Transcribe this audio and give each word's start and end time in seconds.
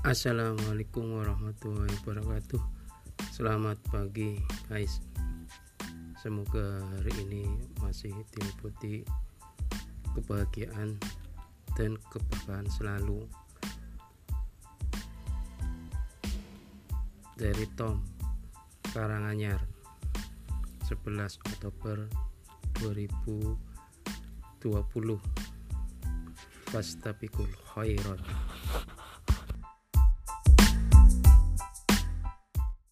Assalamualaikum 0.00 1.20
warahmatullahi 1.20 1.92
wabarakatuh. 2.00 2.56
Selamat 3.36 3.76
pagi 3.92 4.40
guys. 4.72 5.04
Semoga 6.16 6.80
hari 6.96 7.12
ini 7.28 7.44
masih 7.84 8.08
diliputi 8.32 9.04
kebahagiaan 10.16 10.96
dan 11.76 12.00
keberkahan 12.08 12.64
selalu. 12.72 13.28
Dari 17.36 17.68
Tom 17.76 18.00
Karanganyar 18.96 19.60
11 20.88 21.36
Oktober 21.44 22.08
2020 22.80 24.64
Fastabikul 26.72 27.52
khairat 27.76 28.24